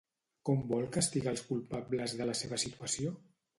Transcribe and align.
Com 0.49 0.63
vol 0.71 0.87
castigar 0.95 1.31
als 1.35 1.45
culpables 1.51 2.17
de 2.23 2.29
la 2.33 2.37
seva 2.43 2.61
situació? 2.67 3.17